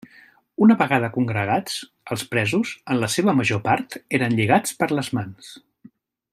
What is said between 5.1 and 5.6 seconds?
mans.